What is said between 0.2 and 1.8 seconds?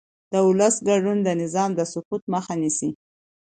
د ولس ګډون د نظام